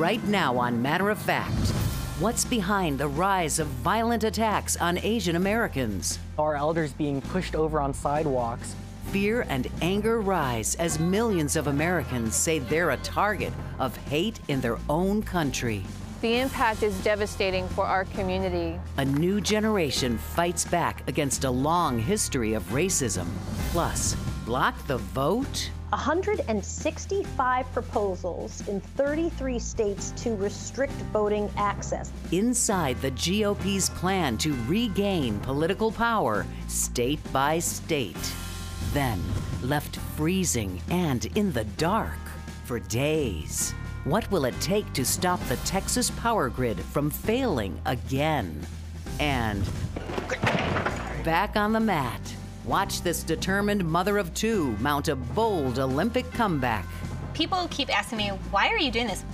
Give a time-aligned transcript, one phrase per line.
[0.00, 1.68] right now on Matter of Fact.
[2.20, 6.18] What's behind the rise of violent attacks on Asian Americans?
[6.38, 8.74] Our elders being pushed over on sidewalks.
[9.12, 14.62] Fear and anger rise as millions of Americans say they're a target of hate in
[14.62, 15.84] their own country.
[16.22, 18.80] The impact is devastating for our community.
[18.96, 23.26] A new generation fights back against a long history of racism.
[23.72, 24.14] Plus,
[24.46, 25.70] block the vote?
[25.90, 32.12] 165 proposals in 33 states to restrict voting access.
[32.32, 38.32] Inside the GOP's plan to regain political power state by state.
[38.92, 39.20] Then,
[39.62, 42.18] left freezing and in the dark
[42.64, 43.72] for days.
[44.04, 48.64] What will it take to stop the Texas power grid from failing again?
[49.18, 49.68] And
[51.24, 52.20] back on the mat.
[52.70, 56.86] Watch this determined mother of two mount a bold Olympic comeback.
[57.34, 59.24] People keep asking me, why are you doing this?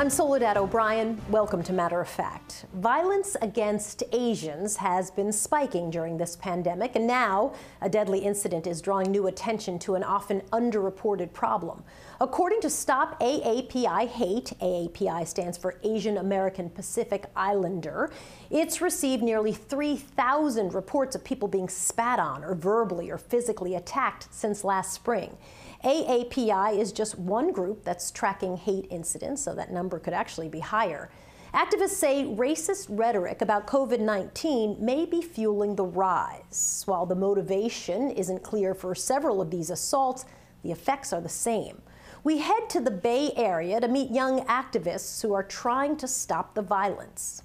[0.00, 1.20] I'm Soledad O'Brien.
[1.28, 2.64] Welcome to Matter of Fact.
[2.72, 8.80] Violence against Asians has been spiking during this pandemic, and now a deadly incident is
[8.80, 11.84] drawing new attention to an often underreported problem.
[12.18, 18.10] According to Stop AAPI Hate, AAPI stands for Asian American Pacific Islander,
[18.48, 24.32] it's received nearly 3,000 reports of people being spat on or verbally or physically attacked
[24.32, 25.36] since last spring.
[25.84, 30.60] AAPI is just one group that's tracking hate incidents, so that number could actually be
[30.60, 31.10] higher.
[31.54, 36.82] Activists say racist rhetoric about COVID 19 may be fueling the rise.
[36.86, 40.26] While the motivation isn't clear for several of these assaults,
[40.62, 41.80] the effects are the same.
[42.22, 46.54] We head to the Bay Area to meet young activists who are trying to stop
[46.54, 47.42] the violence.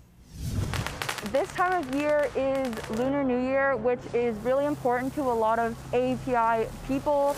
[1.32, 5.58] This time of year is Lunar New Year, which is really important to a lot
[5.58, 7.36] of AAPI people.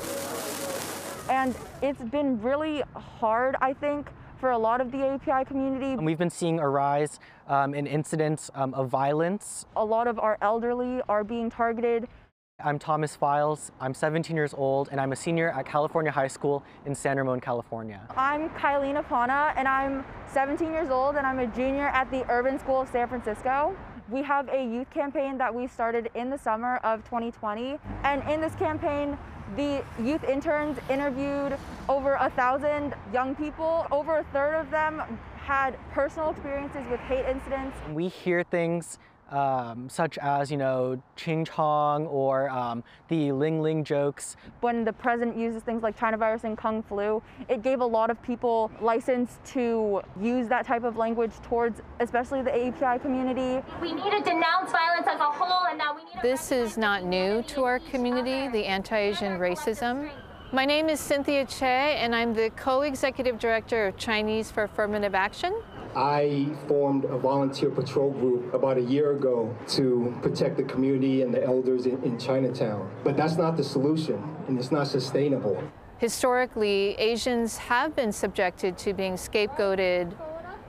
[1.30, 5.94] And it's been really hard, I think, for a lot of the API community.
[5.94, 9.66] And we've been seeing a rise um, in incidents um, of violence.
[9.76, 12.08] A lot of our elderly are being targeted.
[12.64, 13.72] I'm Thomas Files.
[13.80, 17.40] I'm 17 years old and I'm a senior at California High School in San Ramon,
[17.40, 18.02] California.
[18.16, 20.04] I'm Kylina Pana and I'm
[20.34, 23.78] 17 years old and I'm a junior at the Urban School of San Francisco.
[24.10, 28.40] We have a youth campaign that we started in the summer of 2020 and in
[28.40, 29.18] this campaign
[29.58, 31.58] the youth interns interviewed
[31.90, 33.86] over a thousand young people.
[33.92, 35.02] Over a third of them
[35.38, 37.76] had personal experiences with hate incidents.
[37.92, 38.98] We hear things
[39.32, 44.38] um, such as, you know, Ching Chong or um, the Ling Ling jokes.
[44.62, 48.10] When the president uses things like China virus and Kung flu, it gave a lot
[48.10, 53.66] of people license to use that type of language towards especially the API community.
[53.82, 57.04] We need to denounce violence as a whole and now we need This is not
[57.04, 60.10] new to our community, the anti-Asian racism.
[60.54, 65.54] My name is Cynthia Choi and I'm the co-executive director of Chinese for Affirmative Action.
[65.94, 71.34] I formed a volunteer patrol group about a year ago to protect the community and
[71.34, 72.90] the elders in, in, Chinatown.
[73.04, 75.62] But that's not the solution, and it's not sustainable.
[75.98, 80.14] Historically, Asians have been subjected to being scapegoated,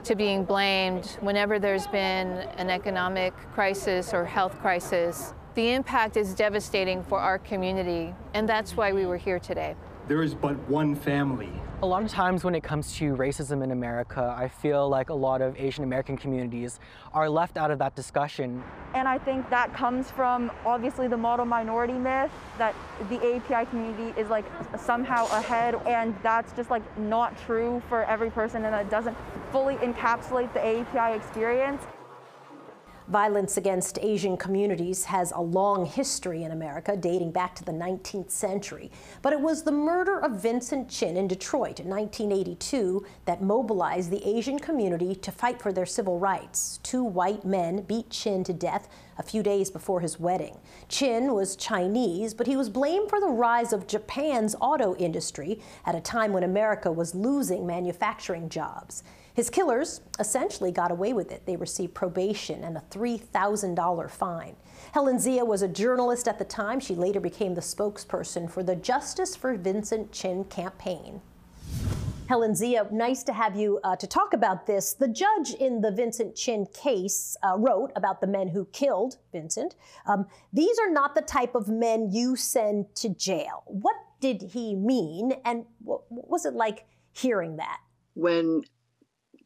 [0.02, 5.34] to being blamed whenever there's been an economic crisis or health crisis.
[5.58, 9.74] The impact is devastating for our community, and that's why we were here today.
[10.06, 13.70] There is but one family a lot of times when it comes to racism in
[13.70, 16.80] America, I feel like a lot of Asian American communities
[17.14, 18.64] are left out of that discussion.
[18.94, 22.74] And I think that comes from obviously the model minority myth that
[23.08, 24.44] the API community is like
[24.76, 29.16] somehow ahead and that's just like not true for every person and that doesn't
[29.52, 31.84] fully encapsulate the API experience.
[33.08, 38.30] Violence against Asian communities has a long history in America, dating back to the 19th
[38.30, 38.90] century.
[39.22, 44.22] But it was the murder of Vincent Chin in Detroit in 1982 that mobilized the
[44.28, 46.80] Asian community to fight for their civil rights.
[46.82, 50.58] Two white men beat Chin to death a few days before his wedding.
[50.90, 55.94] Chin was Chinese, but he was blamed for the rise of Japan's auto industry at
[55.94, 59.02] a time when America was losing manufacturing jobs.
[59.38, 61.46] His killers essentially got away with it.
[61.46, 64.56] They received probation and a $3,000 fine.
[64.90, 66.80] Helen Zia was a journalist at the time.
[66.80, 71.20] She later became the spokesperson for the Justice for Vincent Chin campaign.
[72.28, 74.94] Helen Zia, nice to have you uh, to talk about this.
[74.94, 79.76] The judge in the Vincent Chin case uh, wrote about the men who killed Vincent.
[80.06, 83.62] Um, these are not the type of men you send to jail.
[83.66, 87.78] What did he mean, and what, was it like hearing that?
[88.14, 88.64] When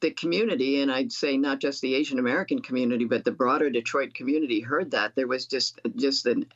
[0.03, 4.13] the community, and I'd say not just the Asian American community, but the broader Detroit
[4.13, 6.47] community heard that, there was just just an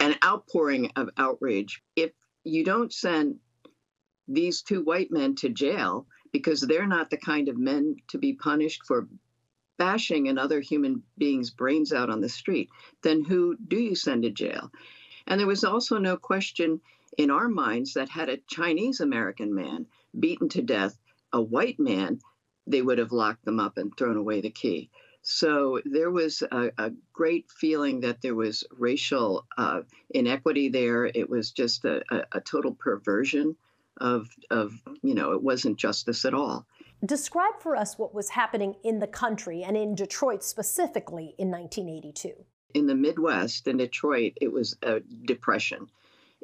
[0.00, 1.82] an outpouring of outrage.
[1.96, 2.10] If
[2.42, 3.36] you don't send
[4.28, 8.34] these two white men to jail because they're not the kind of men to be
[8.34, 9.08] punished for
[9.78, 12.68] bashing another human being's brains out on the street,
[13.02, 14.70] then who do you send to jail?
[15.26, 16.80] And there was also no question
[17.16, 19.86] in our minds that had a Chinese American man
[20.18, 20.98] beaten to death
[21.32, 22.20] a white man,
[22.66, 24.90] they would have locked them up and thrown away the key.
[25.22, 29.80] So there was a, a great feeling that there was racial uh,
[30.10, 31.06] inequity there.
[31.06, 33.56] It was just a, a, a total perversion
[33.98, 34.72] of, of,
[35.02, 36.66] you know, it wasn't justice at all.
[37.04, 42.32] Describe for us what was happening in the country and in Detroit specifically in 1982.
[42.74, 45.88] In the Midwest, in Detroit, it was a depression.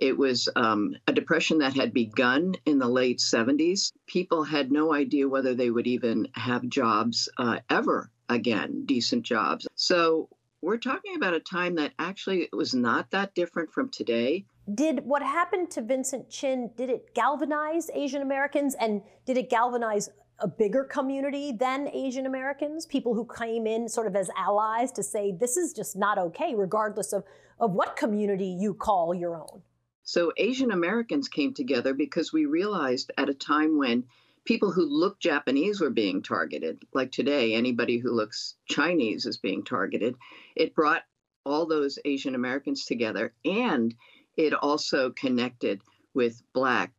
[0.00, 3.92] It was um, a depression that had begun in the late 70s.
[4.06, 9.66] People had no idea whether they would even have jobs uh, ever again, decent jobs.
[9.74, 10.28] So
[10.62, 14.44] we're talking about a time that actually was not that different from today.
[14.74, 20.08] Did what happened to Vincent Chin, did it galvanize Asian Americans and did it galvanize
[20.38, 25.02] a bigger community than Asian Americans, people who came in sort of as allies to
[25.02, 27.24] say this is just not okay, regardless of,
[27.58, 29.62] of what community you call your own.
[30.12, 34.06] So Asian Americans came together because we realized at a time when
[34.44, 39.62] people who look Japanese were being targeted, like today, anybody who looks Chinese is being
[39.62, 40.16] targeted.
[40.56, 41.04] It brought
[41.46, 43.94] all those Asian Americans together and
[44.36, 45.80] it also connected
[46.12, 46.92] with Black,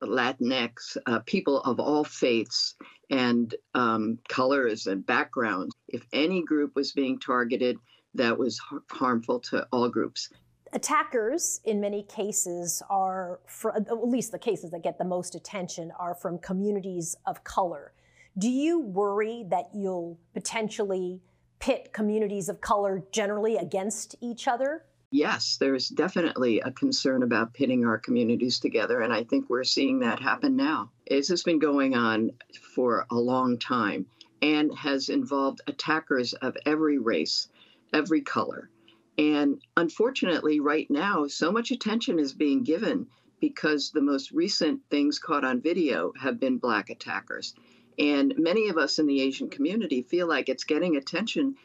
[0.00, 2.76] Latinx, uh, people of all faiths
[3.10, 5.74] and um, colors and backgrounds.
[5.88, 7.78] If any group was being targeted,
[8.14, 10.28] that was harmful to all groups
[10.72, 15.92] attackers in many cases are, for, at least the cases that get the most attention,
[15.98, 17.92] are from communities of color.
[18.38, 21.20] Do you worry that you'll potentially
[21.58, 24.84] pit communities of color generally against each other?
[25.10, 30.00] Yes, there's definitely a concern about pitting our communities together, and I think we're seeing
[30.00, 30.90] that happen now.
[31.06, 32.30] This has been going on
[32.74, 34.06] for a long time
[34.40, 37.48] and has involved attackers of every race,
[37.92, 38.70] every color.
[39.18, 43.06] And unfortunately, right now, so much attention is being given
[43.40, 47.54] because the most recent things caught on video have been Black attackers.
[47.98, 51.56] And many of us in the Asian community feel like it's getting attention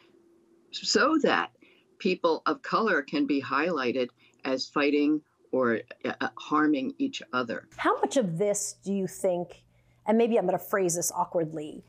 [0.72, 1.50] so that
[1.98, 4.08] people of color can be highlighted
[4.44, 5.22] as fighting
[5.52, 7.66] or uh, harming each other.
[7.76, 9.62] How much of this do you think,
[10.06, 11.84] and maybe I'm going to phrase this awkwardly,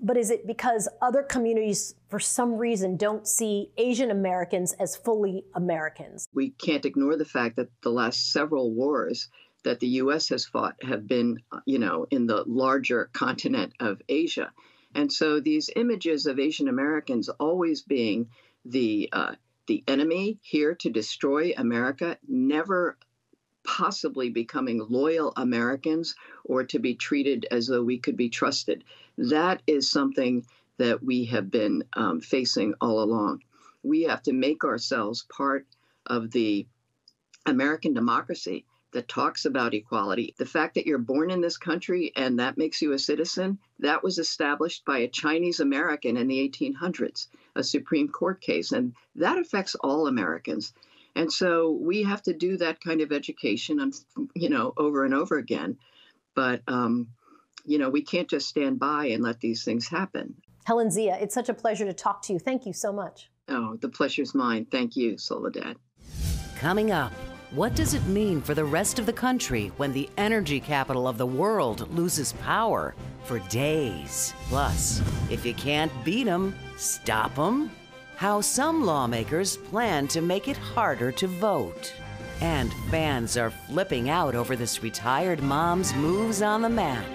[0.00, 5.44] but is it because other communities, for some reason, don't see Asian Americans as fully
[5.54, 6.28] Americans?
[6.32, 9.28] We can't ignore the fact that the last several wars
[9.64, 10.28] that the U.S.
[10.28, 14.52] has fought have been, you know, in the larger continent of Asia.
[14.94, 18.28] And so these images of Asian Americans always being
[18.64, 19.34] the uh,
[19.66, 22.96] the enemy here to destroy America, never
[23.68, 28.82] possibly becoming loyal Americans or to be treated as though we could be trusted.
[29.18, 30.46] That is something
[30.78, 33.42] that we have been um, facing all along.
[33.82, 35.66] We have to make ourselves part
[36.06, 36.66] of the
[37.44, 40.34] American democracy that talks about equality.
[40.38, 44.02] The fact that you're born in this country and that makes you a citizen, that
[44.02, 48.72] was established by a Chinese American in the 1800s, a Supreme Court case.
[48.72, 50.72] And that affects all Americans.
[51.16, 53.92] And so we have to do that kind of education,
[54.34, 55.76] you know, over and over again.
[56.34, 57.08] But, um,
[57.64, 60.34] you know, we can't just stand by and let these things happen.
[60.64, 62.38] Helen Zia, it's such a pleasure to talk to you.
[62.38, 63.30] Thank you so much.
[63.48, 64.66] Oh, the pleasure's mine.
[64.70, 65.76] Thank you, Soledad.
[66.56, 67.12] Coming up,
[67.52, 71.16] what does it mean for the rest of the country when the energy capital of
[71.16, 74.34] the world loses power for days?
[74.48, 75.00] Plus,
[75.30, 77.70] if you can't beat them, stop them?
[78.18, 81.94] How some lawmakers plan to make it harder to vote.
[82.40, 87.06] And fans are flipping out over this retired mom's moves on the mat.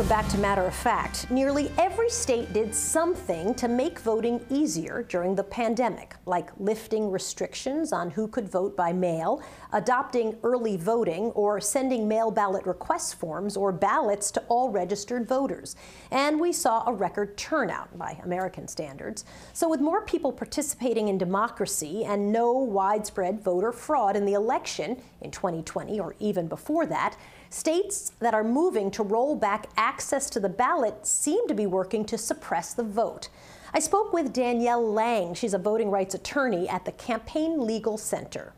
[0.00, 1.30] Welcome back to Matter of Fact.
[1.30, 7.92] Nearly every state did something to make voting easier during the pandemic, like lifting restrictions
[7.92, 9.42] on who could vote by mail,
[9.74, 15.76] adopting early voting, or sending mail ballot request forms or ballots to all registered voters.
[16.10, 19.26] And we saw a record turnout by American standards.
[19.52, 25.02] So, with more people participating in democracy and no widespread voter fraud in the election
[25.20, 27.18] in 2020 or even before that,
[27.50, 32.04] States that are moving to roll back access to the ballot seem to be working
[32.04, 33.28] to suppress the vote.
[33.74, 35.34] I spoke with Danielle Lang.
[35.34, 38.52] She's a voting rights attorney at the Campaign Legal Center.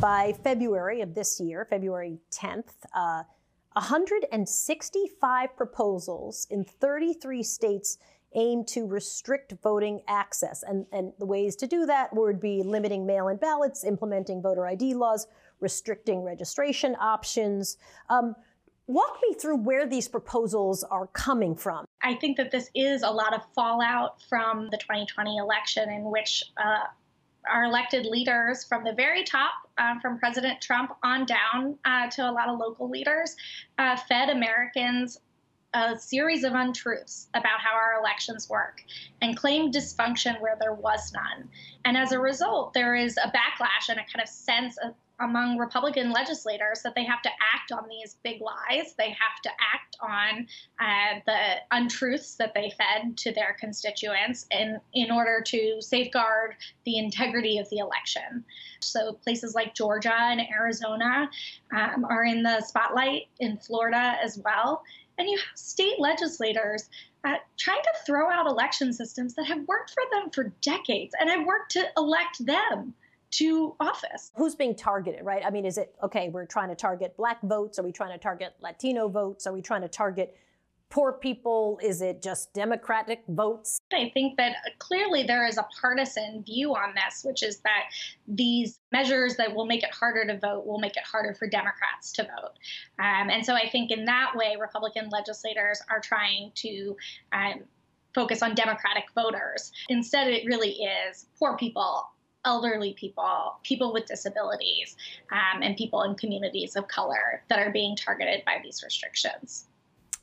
[0.00, 3.24] By February of this year, February 10th, uh,
[3.72, 7.98] 165 proposals in 33 states
[8.34, 10.62] aim to restrict voting access.
[10.62, 14.66] And, and the ways to do that would be limiting mail in ballots, implementing voter
[14.66, 15.26] ID laws,
[15.60, 17.76] restricting registration options.
[18.08, 18.34] Um,
[18.86, 21.84] walk me through where these proposals are coming from.
[22.02, 26.44] I think that this is a lot of fallout from the 2020 election, in which
[26.56, 26.84] uh,
[27.50, 32.28] our elected leaders from the very top, uh, from President Trump on down uh, to
[32.28, 33.36] a lot of local leaders,
[33.78, 35.20] uh, fed Americans
[35.74, 38.82] a series of untruths about how our elections work
[39.20, 41.48] and claimed dysfunction where there was none.
[41.84, 45.58] And as a result, there is a backlash and a kind of sense of, among
[45.58, 48.94] Republican legislators that they have to act on these big lies.
[48.96, 50.46] They have to act on
[50.80, 51.38] uh, the
[51.72, 57.68] untruths that they fed to their constituents in, in order to safeguard the integrity of
[57.70, 58.44] the election.
[58.80, 61.28] So places like Georgia and Arizona
[61.76, 64.82] um, are in the spotlight, in Florida as well.
[65.18, 66.88] And you have state legislators
[67.24, 71.28] uh, trying to throw out election systems that have worked for them for decades and
[71.28, 72.94] have worked to elect them
[73.30, 74.30] to office.
[74.36, 75.42] Who's being targeted, right?
[75.44, 77.78] I mean, is it okay, we're trying to target black votes?
[77.78, 79.46] Are we trying to target Latino votes?
[79.46, 80.36] Are we trying to target
[80.90, 81.78] poor people?
[81.82, 83.78] Is it just Democratic votes?
[83.92, 87.84] I think that clearly there is a partisan view on this, which is that
[88.26, 92.12] these measures that will make it harder to vote will make it harder for Democrats
[92.12, 92.54] to vote.
[92.98, 96.96] Um, and so I think in that way, Republican legislators are trying to.
[97.32, 97.64] Um,
[98.14, 99.70] focus on Democratic voters.
[99.90, 102.04] Instead, it really is poor people
[102.44, 104.96] elderly people, people with disabilities,
[105.32, 109.66] um, and people in communities of color that are being targeted by these restrictions.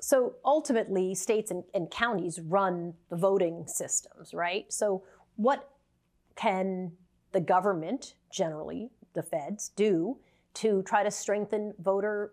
[0.01, 4.71] So ultimately, states and, and counties run the voting systems, right?
[4.71, 5.03] So,
[5.35, 5.69] what
[6.35, 6.91] can
[7.31, 10.17] the government, generally the feds, do
[10.55, 12.31] to try to strengthen voter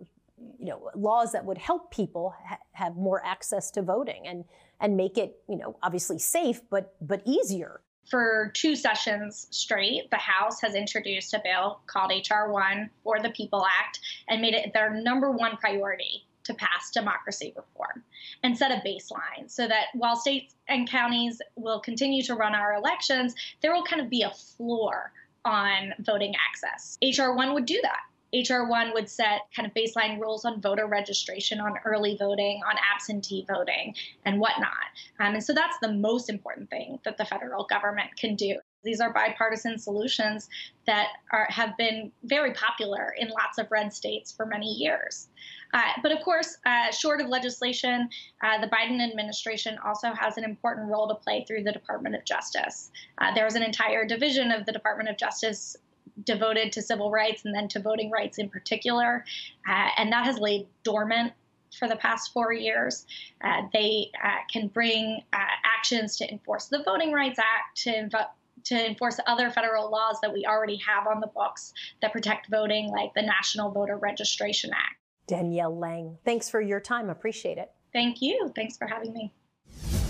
[0.58, 4.44] you know laws that would help people ha- have more access to voting and
[4.80, 10.16] and make it you know obviously safe but but easier for two sessions straight, the
[10.16, 12.50] House has introduced a bill called H.R.
[12.50, 17.52] 1 or the People Act and made it their number one priority to pass democracy
[17.56, 18.02] reform
[18.42, 22.74] and set a baseline so that while states and counties will continue to run our
[22.74, 25.12] elections, there will kind of be a floor
[25.44, 26.98] on voting access.
[27.02, 28.00] HR 1 would do that.
[28.32, 32.76] HR 1 would set kind of baseline rules on voter registration, on early voting, on
[32.94, 34.72] absentee voting, and whatnot.
[35.20, 38.58] Um, and so that's the most important thing that the federal government can do.
[38.84, 40.48] These are bipartisan solutions
[40.86, 45.28] that are, have been very popular in lots of red states for many years.
[45.72, 48.08] Uh, but of course, uh, short of legislation,
[48.42, 52.24] uh, the Biden administration also has an important role to play through the Department of
[52.24, 52.90] Justice.
[53.18, 55.76] Uh, there's an entire division of the Department of Justice
[56.24, 59.24] devoted to civil rights and then to voting rights in particular,
[59.68, 61.32] uh, and that has laid dormant
[61.78, 63.06] for the past four years.
[63.42, 64.10] Uh, they
[64.52, 68.28] can bring actions to enforce the Voting Rights Act, to invo-
[68.64, 72.90] to enforce other federal laws that we already have on the books that protect voting,
[72.90, 74.96] like the National Voter Registration Act.
[75.26, 77.08] Danielle Lang, thanks for your time.
[77.08, 77.70] Appreciate it.
[77.92, 78.52] Thank you.
[78.54, 79.32] Thanks for having me.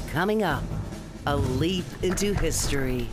[0.09, 0.63] Coming up,
[1.27, 3.09] a leap into history.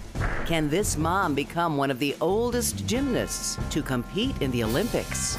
[0.45, 5.37] Can this mom become one of the oldest gymnasts to compete in the Olympics?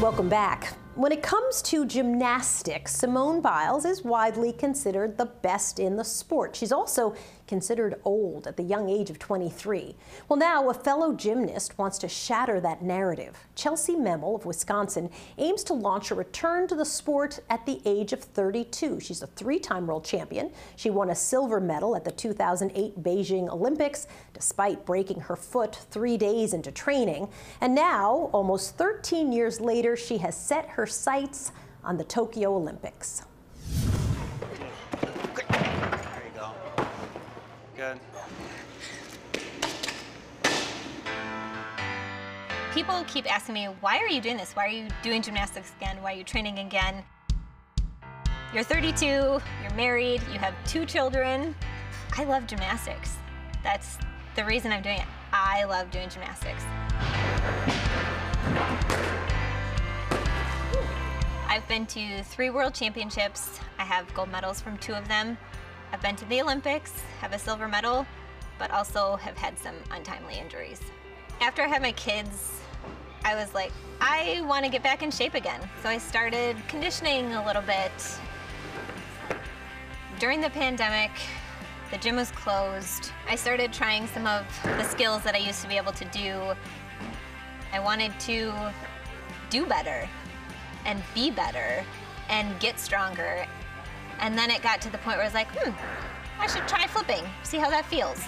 [0.00, 0.76] Welcome back.
[0.96, 6.56] When it comes to gymnastics, Simone Biles is widely considered the best in the sport.
[6.56, 7.14] She's also
[7.46, 9.94] considered old at the young age of 23.
[10.28, 13.38] Well, now a fellow gymnast wants to shatter that narrative.
[13.56, 18.12] Chellsie Memmel of Wisconsin aims to launch a return to the sport at the age
[18.12, 19.00] of 32.
[19.00, 20.50] She's a three-time world champion.
[20.76, 26.16] She won a silver medal at the 2008 Beijing Olympics despite breaking her foot three
[26.16, 27.28] days into training.
[27.60, 31.52] And now, almost 13 years later, she has set her sights
[31.84, 33.22] on the Tokyo Olympics.
[37.76, 38.00] Good.
[42.72, 44.52] People keep asking me, why are you doing this?
[44.54, 46.00] Why are you doing gymnastics again?
[46.00, 47.04] Why are you training again?
[48.54, 49.42] You're 32, you're
[49.74, 51.54] married, you have two children.
[52.16, 53.16] I love gymnastics.
[53.62, 53.98] That's
[54.36, 55.06] the reason I'm doing it.
[55.32, 56.64] I love doing gymnastics.
[61.46, 63.60] I've been to three world championships.
[63.78, 65.36] I have gold medals from two of them.
[65.92, 68.06] I've been to the Olympics, have a silver medal,
[68.58, 70.80] but also have had some untimely injuries.
[71.40, 72.60] After I had my kids,
[73.24, 75.60] I was like, I want to get back in shape again.
[75.82, 77.92] So I started conditioning a little bit.
[80.18, 81.10] During the pandemic,
[81.90, 83.12] the gym was closed.
[83.28, 86.54] I started trying some of the skills that I used to be able to do.
[87.72, 88.52] I wanted to
[89.50, 90.08] do better
[90.84, 91.84] and be better
[92.28, 93.46] and get stronger.
[94.20, 95.70] And then it got to the point where I was like, hmm,
[96.40, 98.18] I should try flipping, see how that feels.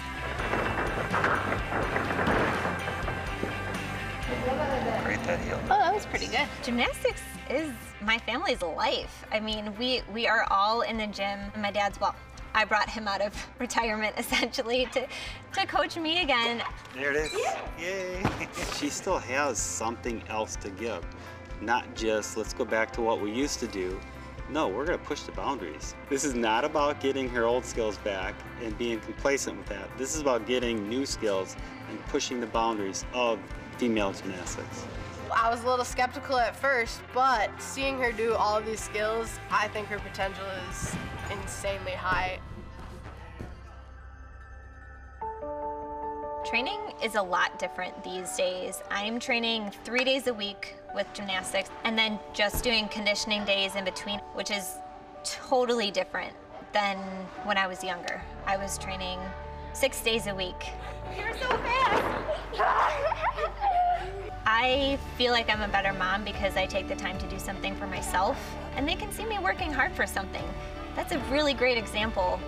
[5.03, 5.59] Great that heel.
[5.65, 6.47] Oh, that was pretty good.
[6.63, 9.25] Gymnastics is my family's life.
[9.31, 11.39] I mean, we we are all in the gym.
[11.57, 12.15] My dad's well,
[12.53, 15.07] I brought him out of retirement essentially to
[15.53, 16.61] to coach me again.
[16.93, 17.33] There it is.
[17.79, 18.23] Yay.
[18.77, 21.05] she still has something else to give.
[21.61, 23.99] Not just let's go back to what we used to do.
[24.51, 25.93] No, we're going to push the boundaries.
[26.09, 29.95] This is not about getting her old skills back and being complacent with that.
[29.95, 31.55] This is about getting new skills
[31.87, 33.39] and pushing the boundaries of
[33.77, 34.85] female gymnastics.
[35.31, 39.39] I was a little skeptical at first, but seeing her do all of these skills,
[39.51, 40.95] I think her potential is
[41.31, 42.39] insanely high.
[46.49, 48.81] Training is a lot different these days.
[48.89, 53.85] I'm training three days a week with gymnastics and then just doing conditioning days in
[53.85, 54.75] between, which is
[55.23, 56.33] totally different
[56.73, 56.97] than
[57.45, 58.21] when I was younger.
[58.45, 59.19] I was training
[59.73, 60.67] six days a week.
[61.17, 62.03] You're so fast!
[64.45, 67.75] I feel like I'm a better mom because I take the time to do something
[67.75, 68.37] for myself
[68.75, 70.43] and they can see me working hard for something.
[70.95, 72.39] That's a really great example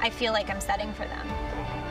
[0.00, 1.83] I feel like I'm setting for them.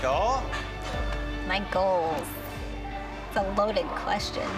[0.00, 0.42] Hey, there you go.
[1.46, 2.26] My goals.
[3.28, 4.48] It's a loaded question.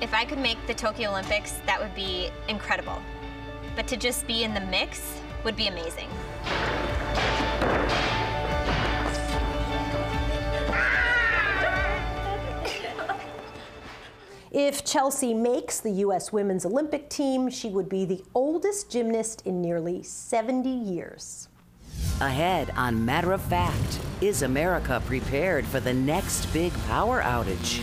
[0.00, 3.00] If I could make the Tokyo Olympics, that would be incredible.
[3.76, 6.08] But to just be in the mix would be amazing.
[14.50, 16.32] If Chellsie makes the U.S.
[16.32, 21.48] women's Olympic team, she would be the oldest gymnast in nearly 70 years.
[22.20, 27.80] Ahead on Matter of Fact, is America prepared for the next big power outage?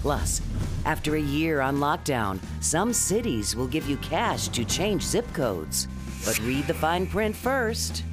[0.00, 0.40] Plus,
[0.84, 5.88] after a year on lockdown, some cities will give you cash to change zip codes.
[6.24, 8.04] But read the fine print first.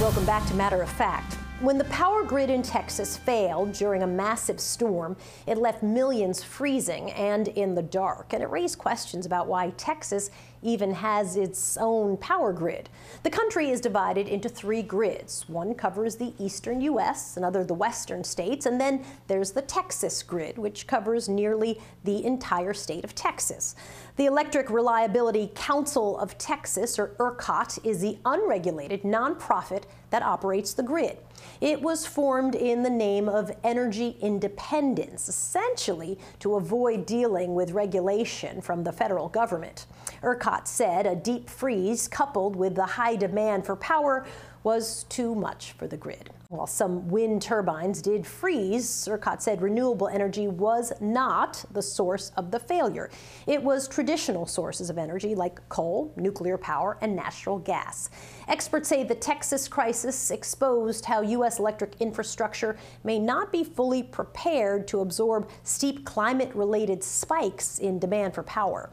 [0.00, 1.34] Welcome back to Matter of Fact.
[1.60, 7.12] When the power grid in Texas failed during a massive storm, it left millions freezing
[7.12, 12.16] and in the dark, and it raised questions about why Texas even has its own
[12.16, 12.88] power grid.
[13.22, 15.48] The country is divided into three grids.
[15.48, 20.58] One covers the eastern U.S., another the western states, and then there's the Texas grid,
[20.58, 23.74] which covers nearly the entire state of Texas.
[24.16, 30.82] The Electric Reliability Council of Texas, or ERCOT, is the unregulated nonprofit that operates the
[30.82, 31.18] grid.
[31.60, 38.60] It was formed in the name of energy independence, essentially to avoid dealing with regulation
[38.60, 39.86] from the federal government.
[40.22, 44.24] ERCOT said a deep freeze coupled with the high demand for power
[44.64, 46.30] was too much for the grid.
[46.48, 52.50] While some wind turbines did freeze, ERCOT said renewable energy was not the source of
[52.50, 53.10] the failure.
[53.46, 58.10] It was traditional sources of energy like coal, nuclear power, and natural gas.
[58.48, 61.58] Experts say the Texas crisis exposed how U.S.
[61.58, 68.34] electric infrastructure may not be fully prepared to absorb steep climate related spikes in demand
[68.34, 68.90] for power.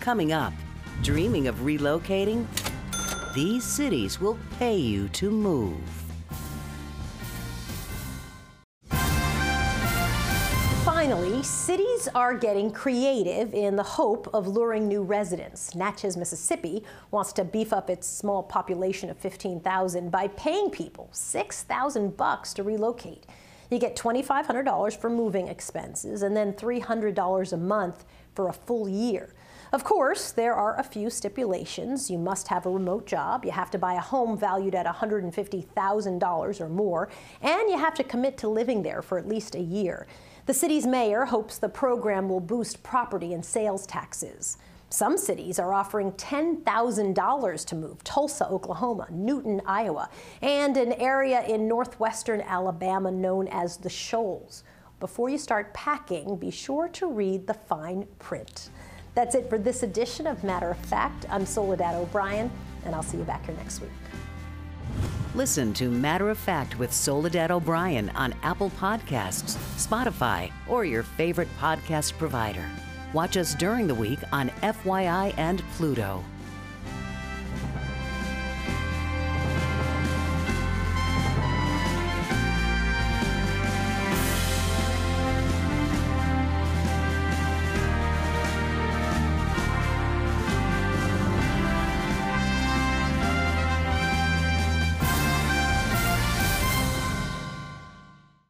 [0.00, 0.52] Coming up,
[1.02, 2.46] dreaming of relocating?
[3.34, 5.76] These cities will pay you to move.
[10.82, 15.74] Finally, cities are getting creative in the hope of luring new residents.
[15.74, 22.16] Natchez, Mississippi wants to beef up its small population of 15,000 by paying people 6,000
[22.16, 23.26] bucks to relocate.
[23.70, 29.34] You get $2,500 for moving expenses and then $300 a month for a full year.
[29.70, 32.10] Of course, there are a few stipulations.
[32.10, 36.60] You must have a remote job, you have to buy a home valued at $150,000
[36.60, 37.10] or more,
[37.42, 40.06] and you have to commit to living there for at least a year.
[40.46, 44.56] The city's mayor hopes the program will boost property and sales taxes.
[44.88, 50.08] Some cities are offering $10,000 to move Tulsa, Oklahoma, Newton, Iowa,
[50.40, 54.64] and an area in northwestern Alabama known as the Shoals.
[54.98, 58.70] Before you start packing, be sure to read the fine print.
[59.18, 61.26] That's it for this edition of Matter of Fact.
[61.28, 62.48] I'm Soledad O'Brien,
[62.84, 63.90] and I'll see you back here next week.
[65.34, 71.48] Listen to Matter of Fact with Soledad O'Brien on Apple Podcasts, Spotify, or your favorite
[71.58, 72.64] podcast provider.
[73.12, 76.22] Watch us during the week on FYI and Pluto.